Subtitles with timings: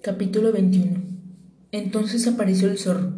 [0.00, 0.96] Capítulo 21
[1.72, 3.14] Entonces apareció el zorro.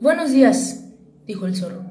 [0.00, 0.88] Buenos días,
[1.26, 1.84] dijo el zorro.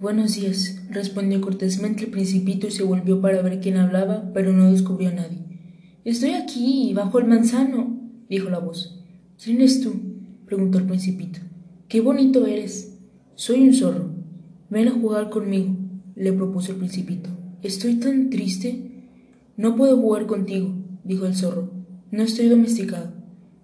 [0.00, 4.72] Buenos días, respondió cortésmente el principito y se volvió para ver quién hablaba, pero no
[4.72, 5.44] descubrió a nadie.
[6.06, 9.04] Estoy aquí, bajo el manzano, dijo la voz.
[9.36, 9.92] ¿Quién eres tú?
[10.46, 11.40] preguntó el principito.
[11.88, 12.98] Qué bonito eres.
[13.34, 14.14] Soy un zorro.
[14.70, 15.76] Ven a jugar conmigo,
[16.14, 17.28] le propuso el principito.
[17.62, 19.10] Estoy tan triste.
[19.58, 20.74] No puedo jugar contigo,
[21.04, 21.70] dijo el zorro.
[22.10, 23.15] No estoy domesticado.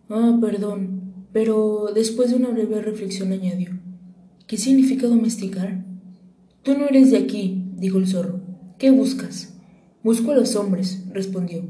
[0.09, 1.27] Ah, perdón.
[1.33, 3.71] Pero después de una breve reflexión añadió.
[4.47, 5.85] ¿Qué significa domesticar?
[6.63, 8.41] Tú no eres de aquí, dijo el zorro.
[8.79, 9.55] ¿Qué buscas?
[10.05, 11.65] Busco a los hombres, respondió.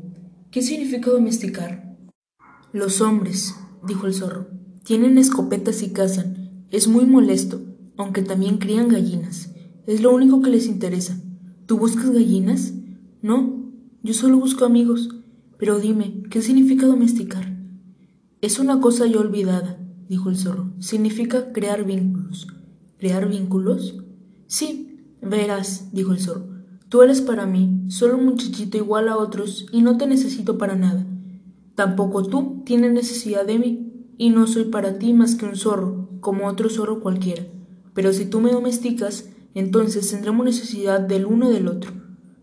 [0.51, 1.97] ¿Qué significa domesticar?
[2.73, 3.55] Los hombres,
[3.87, 4.49] dijo el zorro,
[4.85, 6.67] tienen escopetas y cazan.
[6.71, 7.63] Es muy molesto,
[7.97, 9.53] aunque también crían gallinas.
[9.87, 11.21] Es lo único que les interesa.
[11.67, 12.73] ¿Tú buscas gallinas?
[13.21, 13.71] No,
[14.03, 15.11] yo solo busco amigos.
[15.59, 17.52] Pero dime, ¿qué significa domesticar?
[18.43, 19.79] Es una cosa ya olvidada,
[20.09, 20.73] dijo el zorro.
[20.81, 22.49] Significa crear vínculos.
[22.99, 24.03] ¿Crear vínculos?
[24.49, 26.49] Sí, verás, dijo el zorro.
[26.89, 30.75] Tú eres para mí, solo un muchachito igual a otros, y no te necesito para
[30.75, 31.07] nada.
[31.77, 36.09] Tampoco tú tienes necesidad de mí, y no soy para ti más que un zorro,
[36.19, 37.45] como otro zorro cualquiera.
[37.95, 41.93] Pero si tú me domesticas, entonces tendremos necesidad del uno del otro.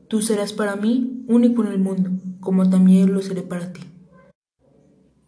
[0.08, 3.82] Tú serás para mí único en el mundo, como también lo seré para ti.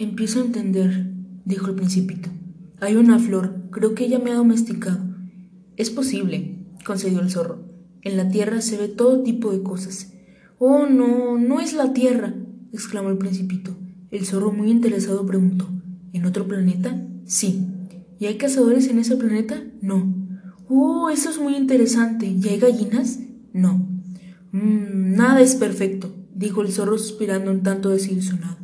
[0.01, 1.11] Empiezo a entender,
[1.45, 2.31] dijo el principito.
[2.79, 4.97] Hay una flor, creo que ella me ha domesticado.
[5.77, 7.59] Es posible, concedió el zorro.
[8.01, 10.11] En la tierra se ve todo tipo de cosas.
[10.57, 12.33] Oh, no, no es la tierra,
[12.73, 13.77] exclamó el principito.
[14.09, 15.69] El zorro, muy interesado, preguntó.
[16.13, 16.99] ¿En otro planeta?
[17.25, 17.67] Sí.
[18.17, 19.61] ¿Y hay cazadores en ese planeta?
[19.83, 20.15] No.
[20.67, 22.25] Oh, eso es muy interesante.
[22.25, 23.19] ¿Y hay gallinas?
[23.53, 23.87] No.
[24.51, 28.60] Mm, nada es perfecto, dijo el zorro suspirando un tanto desilusionado.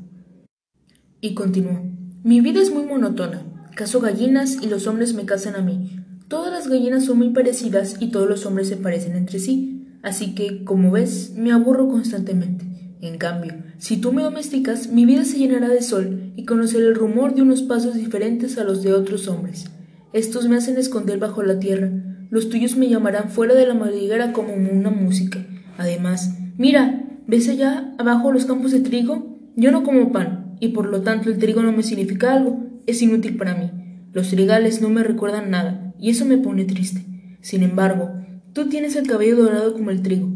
[1.20, 1.82] Y continuó.
[2.23, 3.42] Mi vida es muy monótona.
[3.76, 6.00] Cazo gallinas y los hombres me cazan a mí.
[6.28, 9.88] Todas las gallinas son muy parecidas y todos los hombres se parecen entre sí.
[10.04, 12.66] Así que, como ves, me aburro constantemente.
[13.02, 16.95] En cambio, si tú me domesticas, mi vida se llenará de sol y conoceré el
[16.95, 19.66] rumor de unos pasos diferentes a los de otros hombres.
[20.14, 21.92] Estos me hacen esconder bajo la tierra.
[22.30, 25.45] Los tuyos me llamarán fuera de la madriguera como una música.
[25.77, 29.39] Además, mira, ¿ves allá abajo los campos de trigo?
[29.56, 33.02] Yo no como pan, y por lo tanto el trigo no me significa algo, es
[33.02, 33.72] inútil para mí.
[34.14, 37.06] Los trigales no me recuerdan nada, y eso me pone triste.
[37.42, 38.12] Sin embargo,
[38.54, 40.30] tú tienes el cabello dorado como el trigo,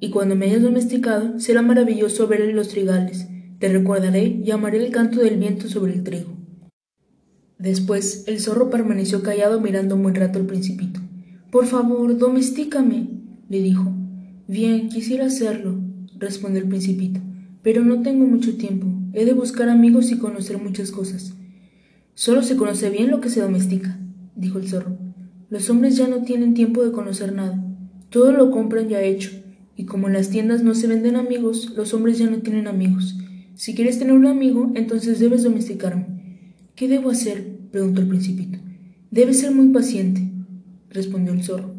[0.00, 3.28] y cuando me hayas domesticado será maravilloso ver los trigales.
[3.58, 6.34] Te recordaré y amaré el canto del viento sobre el trigo.
[7.58, 11.00] Después el zorro permaneció callado mirando un buen rato al principito.
[11.50, 13.08] Por favor, domestícame,
[13.48, 13.92] le dijo.
[14.46, 15.80] Bien, quisiera hacerlo,
[16.18, 17.20] respondió el principito,
[17.62, 18.86] pero no tengo mucho tiempo.
[19.14, 21.34] He de buscar amigos y conocer muchas cosas.
[22.14, 23.98] Solo se conoce bien lo que se domestica,
[24.34, 24.98] dijo el zorro.
[25.50, 27.62] Los hombres ya no tienen tiempo de conocer nada.
[28.10, 29.30] Todo lo compran ya hecho,
[29.76, 33.16] y como en las tiendas no se venden amigos, los hombres ya no tienen amigos.
[33.54, 36.06] Si quieres tener un amigo, entonces debes domesticarme.
[36.74, 37.56] ¿Qué debo hacer?
[37.70, 38.58] preguntó el principito.
[39.12, 40.28] Debes ser muy paciente,
[40.90, 41.72] respondió el zorro.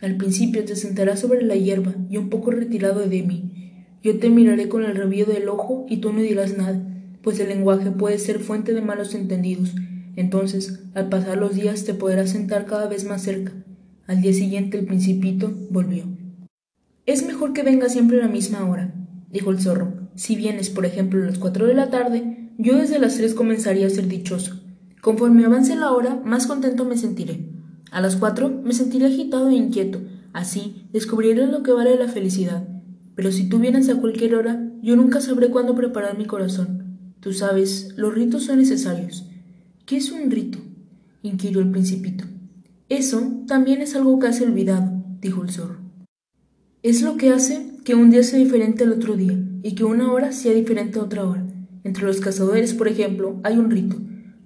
[0.00, 3.69] Al principio te sentarás sobre la hierba y un poco retirado de mí.
[4.02, 6.80] Yo te miraré con el rabillo del ojo y tú no dirás nada,
[7.22, 9.74] pues el lenguaje puede ser fuente de malos entendidos.
[10.16, 13.52] Entonces, al pasar los días te podrás sentar cada vez más cerca.
[14.06, 16.04] Al día siguiente el principito volvió.
[17.04, 18.94] Es mejor que venga siempre a la misma hora,
[19.30, 19.92] dijo el zorro.
[20.14, 23.86] Si vienes, por ejemplo, a las cuatro de la tarde, yo desde las tres comenzaría
[23.86, 24.60] a ser dichoso.
[25.02, 27.48] Conforme avance la hora, más contento me sentiré.
[27.90, 30.00] A las cuatro me sentiré agitado e inquieto.
[30.32, 32.79] Así descubriré lo que vale la felicidad.
[33.20, 37.12] Pero si tú vienes a cualquier hora, yo nunca sabré cuándo preparar mi corazón.
[37.20, 39.26] Tú sabes, los ritos son necesarios.
[39.84, 40.58] ¿Qué es un rito?
[41.20, 42.24] inquirió el principito.
[42.88, 45.80] Eso también es algo casi olvidado, dijo el zorro.
[46.82, 50.10] Es lo que hace que un día sea diferente al otro día y que una
[50.10, 51.46] hora sea diferente a otra hora.
[51.84, 53.98] Entre los cazadores, por ejemplo, hay un rito.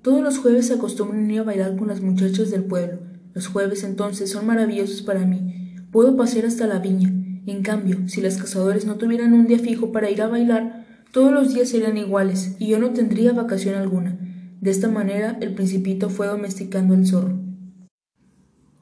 [0.03, 2.99] Todos los jueves se acostumbran a bailar con las muchachas del pueblo.
[3.35, 5.77] Los jueves entonces son maravillosos para mí.
[5.93, 7.24] Puedo pasear hasta la viña.
[7.47, 11.33] En cambio, si los cazadores no tuvieran un día fijo para ir a bailar, todos
[11.33, 14.19] los días serían iguales y yo no tendría vacación alguna.
[14.61, 17.39] De esta manera el principito fue domesticando el zorro.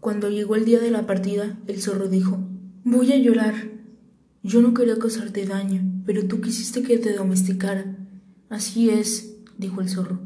[0.00, 2.38] Cuando llegó el día de la partida, el zorro dijo
[2.85, 3.55] Voy a llorar.
[4.43, 7.97] Yo no quería causarte daño, pero tú quisiste que te domesticara.
[8.49, 10.20] Así es, dijo el zorro.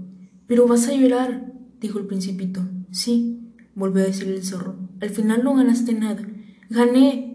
[0.46, 2.62] Pero vas a llorar, dijo el principito.
[2.90, 4.76] Sí, volvió a decir el zorro.
[5.00, 6.22] Al final no ganaste nada.
[6.70, 7.25] Gané,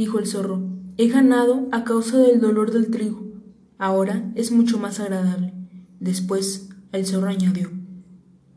[0.00, 0.62] dijo el zorro.
[0.96, 3.34] He ganado a causa del dolor del trigo.
[3.76, 5.52] Ahora es mucho más agradable.
[6.00, 7.70] Después, El zorro añadió.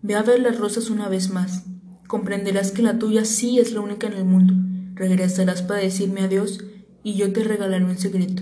[0.02, 1.66] Ve a ver las rosas una vez más.
[2.08, 4.54] Comprenderás que la tuya sí es la única en el mundo.
[4.96, 6.64] Regresarás para decirme adiós
[7.04, 8.42] y yo te regalaré un secreto.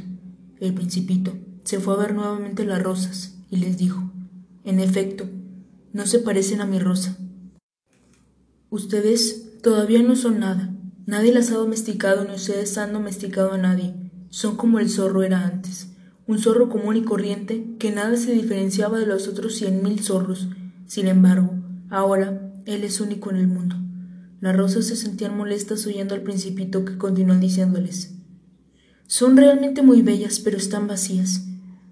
[0.59, 1.33] El principito
[1.63, 4.12] se fue a ver nuevamente las rosas y les dijo,
[4.63, 5.27] en efecto,
[5.92, 7.18] no se parecen a mi rosa.
[8.69, 10.70] Ustedes todavía no son nada.
[11.06, 13.94] Nadie las ha domesticado ni ustedes han domesticado a nadie.
[14.30, 15.89] Son como el zorro era antes.
[16.27, 20.48] Un zorro común y corriente que nada se diferenciaba de los otros cien mil zorros.
[20.86, 21.51] Sin embargo,
[21.89, 23.75] ahora él es único en el mundo.
[24.39, 28.15] Las rosas se sentían molestas oyendo al principito que continuó diciéndoles
[29.07, 31.45] Son realmente muy bellas, pero están vacías.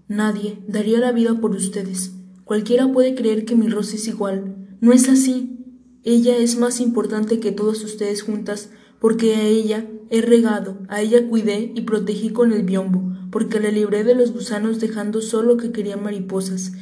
[0.07, 2.13] Nadie daría la vida por ustedes.
[2.45, 4.77] Cualquiera puede creer que mi rosa es igual.
[4.81, 5.57] No es así.
[6.03, 11.27] Ella es más importante que todos ustedes juntas, porque a ella he regado, a ella
[11.27, 15.71] cuidé y protegí con el biombo, porque la libré de los gusanos dejando solo que
[15.71, 16.73] quería mariposas,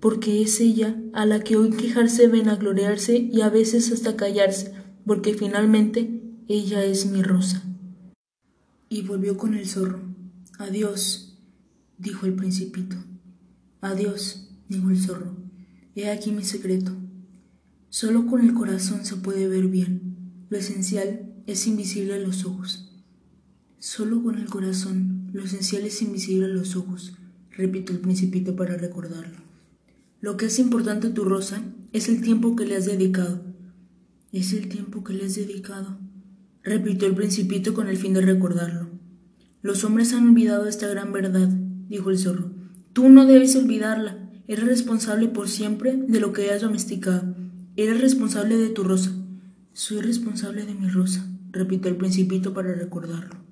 [0.00, 4.16] porque es ella a la que hoy quejarse ven a gloriarse y a veces hasta
[4.16, 4.72] callarse,
[5.06, 7.62] porque finalmente ella es mi rosa.
[8.88, 10.00] Y volvió con el zorro.
[10.58, 11.38] Adiós,
[11.98, 12.96] dijo el principito.
[13.80, 15.36] Adiós, dijo el zorro.
[15.94, 16.92] He aquí mi secreto.
[17.88, 20.46] Solo con el corazón se puede ver bien.
[20.48, 22.90] Lo esencial es invisible a los ojos.
[23.78, 27.14] Solo con el corazón, lo esencial es invisible a los ojos,
[27.50, 29.38] repitió el principito para recordarlo.
[30.20, 31.62] Lo que es importante a tu rosa
[31.92, 33.42] es el tiempo que le has dedicado.
[34.32, 35.98] Es el tiempo que le has dedicado,
[36.62, 38.88] repitió el principito con el fin de recordarlo.
[39.60, 41.48] Los hombres han olvidado esta gran verdad,
[41.88, 42.52] dijo el zorro.
[42.92, 44.18] Tú no debes olvidarla.
[44.46, 47.34] Eres responsable por siempre de lo que has domesticado.
[47.76, 49.12] Eres responsable de tu rosa.
[49.72, 53.43] Soy responsable de mi rosa, repitió el principito para recordarlo.